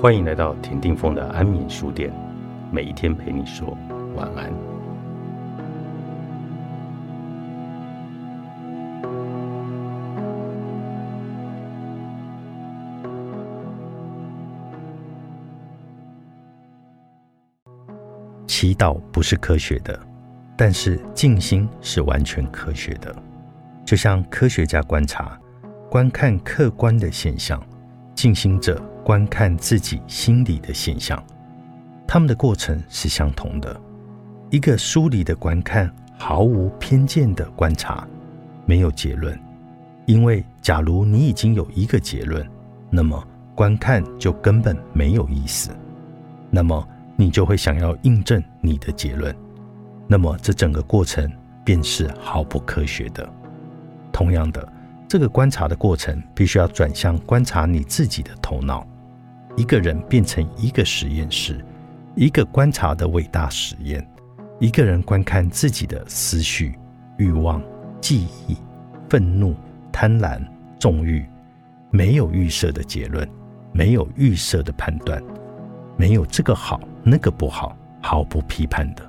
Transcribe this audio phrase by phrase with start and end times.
[0.00, 2.10] 欢迎来到田定峰的安眠书店，
[2.72, 3.76] 每一天陪你说
[4.16, 4.50] 晚安。
[18.46, 20.00] 祈祷不是科学的，
[20.56, 23.14] 但是静心是完全科学的。
[23.84, 25.38] 就像科学家观察、
[25.90, 27.62] 观看客观的现象，
[28.20, 28.78] 静心者。
[29.02, 31.20] 观看自己心里的现象，
[32.06, 33.80] 他们的过程是相同的。
[34.50, 38.06] 一个疏离的观看，毫无偏见的观察，
[38.66, 39.36] 没有结论。
[40.04, 42.46] 因为假如你已经有一个结论，
[42.90, 45.70] 那么观看就根本没有意思。
[46.50, 49.34] 那么你就会想要印证你的结论，
[50.06, 51.28] 那么这整个过程
[51.64, 53.26] 便是毫不科学的。
[54.12, 54.79] 同样的。
[55.10, 58.86] 这个观察的过程必须要转向观察你自己的头脑。
[59.56, 61.66] 一个人变成一个实验室，
[62.14, 64.08] 一个观察的伟大实验。
[64.60, 66.78] 一个人观看自己的思绪、
[67.16, 67.60] 欲望、
[68.00, 68.56] 记忆、
[69.08, 69.52] 愤怒、
[69.90, 70.40] 贪婪、
[70.78, 71.26] 纵欲，
[71.90, 73.28] 没有预设的结论，
[73.72, 75.20] 没有预设的判断，
[75.96, 79.02] 没有这个好那个不好，毫不批判的。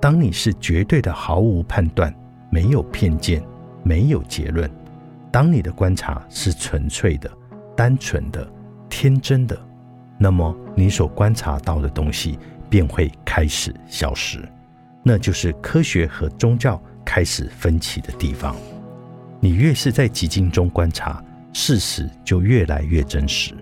[0.00, 2.12] 当你是绝对的毫无判断，
[2.50, 3.40] 没有偏见，
[3.84, 4.68] 没有结论。
[5.30, 7.30] 当你的观察是纯粹的、
[7.76, 8.50] 单纯的、
[8.88, 9.58] 天真的，
[10.18, 12.38] 那么你所观察到的东西
[12.70, 14.42] 便会开始消失。
[15.02, 18.54] 那就是科学和宗教开始分歧的地方。
[19.40, 23.54] 你越是在寂静中观察，事实就越来越真实。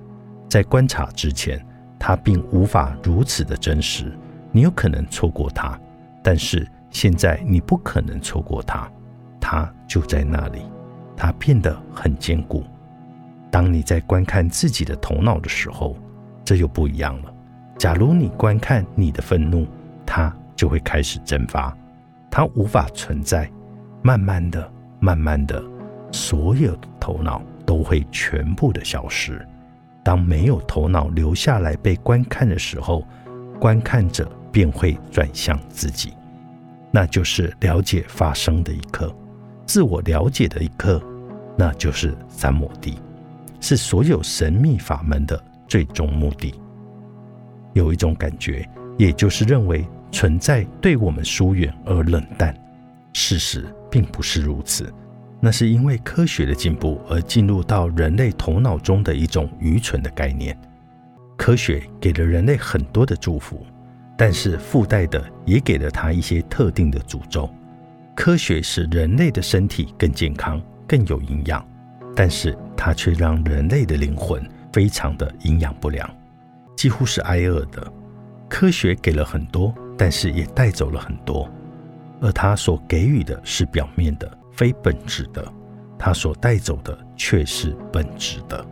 [0.49, 1.65] 在观察之前，
[1.99, 4.11] 它并无法如此的真实。
[4.53, 5.79] 你有可能错过它，
[6.23, 8.91] 但是现在你不可能错过它，
[9.39, 10.63] 它就在那里。
[11.17, 12.63] 它变得很坚固。
[13.51, 15.97] 当你在观看自己的头脑的时候，
[16.45, 17.33] 这又不一样了。
[17.79, 19.67] 假如你观看你的愤怒，
[20.05, 21.77] 它就会开始蒸发，
[22.31, 23.51] 它无法存在。
[24.03, 25.61] 慢慢的、慢慢的，
[26.13, 29.45] 所有的头脑都会全部的消失。
[30.05, 33.05] 当没有头脑留下来被观看的时候，
[33.59, 36.13] 观看者便会转向自己，
[36.93, 39.13] 那就是了解发生的一刻。
[39.67, 41.03] 自我了解的一刻，
[41.59, 42.99] 那就是三摩地，
[43.61, 46.55] 是所有神秘法门的最终目的。
[47.75, 48.67] 有一种感觉，
[48.97, 52.57] 也就是认为存在对我们疏远而冷淡。
[53.13, 54.93] 事实并不是如此，
[55.41, 60.57] 那是因为科学的进步而进入到人类头脑中的一种愚蠢的概念。
[61.37, 63.67] 科学给了人类很多的祝福，
[64.17, 67.51] 但是附带的也给了他一些特定的诅咒。
[68.17, 71.65] 科学使人类的身体更健康、更有营养，
[72.17, 76.11] 但是它却让人类的灵魂非常的营养不良，
[76.75, 77.93] 几乎是挨饿的。
[78.49, 81.49] 科学给了很多，但是也带走了很多，
[82.23, 85.47] 而它所给予的是表面的、非本质的，
[85.99, 88.65] 它所带走的却是本质的。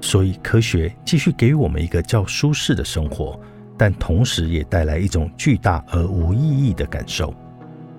[0.00, 3.38] 所以，科学继续给予我们一个较舒适的生活，
[3.78, 7.32] 但同时也带来一种巨大而无意义的感受。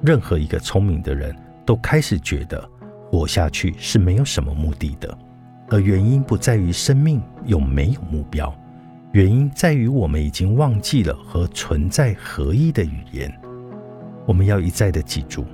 [0.03, 1.33] 任何一个聪明的人
[1.65, 2.69] 都开始觉得
[3.09, 5.17] 活下去是没有什么目的的，
[5.69, 8.53] 而原因不在于生命有没有目标，
[9.13, 13.33] 原因在于我们已经忘记了和存在合一的语言。
[14.25, 15.45] 我们要一再的记住，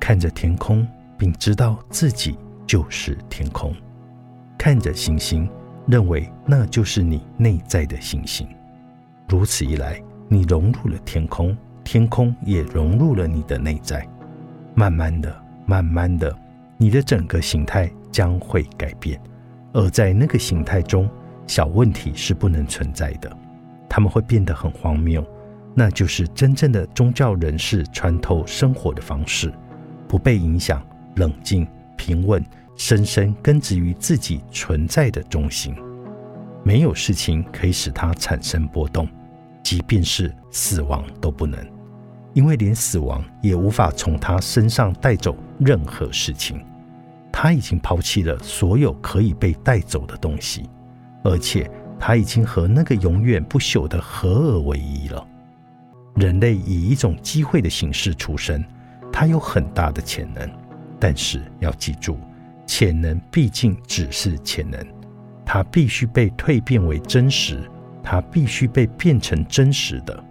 [0.00, 0.84] 看着天空，
[1.16, 2.36] 并知道自己
[2.66, 3.72] 就是天空；
[4.58, 5.48] 看着星星，
[5.86, 8.44] 认为那就是你内在的星星。
[9.28, 11.56] 如此一来，你融入了天空。
[11.84, 14.06] 天空也融入了你的内在，
[14.74, 15.34] 慢慢的、
[15.66, 16.34] 慢慢的，
[16.76, 19.20] 你的整个形态将会改变。
[19.72, 21.08] 而在那个形态中，
[21.46, 23.36] 小问题是不能存在的，
[23.88, 25.24] 他们会变得很荒谬。
[25.74, 29.52] 那就是真正的宗教人士穿透生活的方式，
[30.06, 30.82] 不被影响，
[31.16, 31.66] 冷静、
[31.96, 32.44] 平稳，
[32.76, 35.74] 深深根植于自己存在的中心。
[36.62, 39.08] 没有事情可以使它产生波动。
[39.62, 41.58] 即便是死亡都不能，
[42.34, 46.64] 因为连死亡也无法从他身上带走任何事情。
[47.30, 50.68] 他已经抛弃了所有可以被带走的东西，
[51.24, 55.26] 而且他已经和那个永远不朽的合而为一了。
[56.14, 58.62] 人类以一种机会的形式出生，
[59.10, 60.50] 他有很大的潜能，
[61.00, 62.18] 但是要记住，
[62.66, 64.86] 潜能毕竟只是潜能，
[65.44, 67.62] 它必须被蜕变为真实。
[68.04, 70.24] 它必须被变成真实的，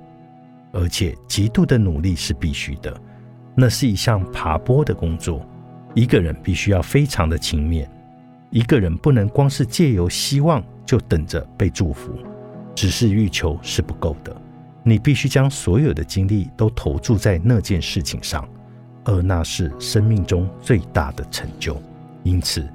[0.71, 2.95] 而且极度的努力是必须的。
[3.55, 5.45] 那是一项爬坡的工作，
[5.93, 7.87] 一个人必须要非常的勤勉。
[8.49, 12.13] 一个人不能光是借由希望就等着被祝福，
[12.75, 14.35] 只是欲求是不够的。
[14.83, 18.47] 你必须将所有的精力都投注在那件事情上，
[19.03, 21.81] 而那是生命中最大的成就。
[22.23, 22.67] 因此，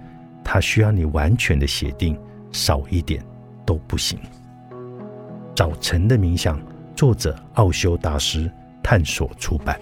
[0.45, 2.19] 它需要你完全的协定，
[2.53, 3.25] 少一点
[3.65, 4.19] 都不行。
[5.55, 6.61] 早晨的冥想，
[6.97, 8.51] 作者奥修大师
[8.83, 9.79] 探索出版。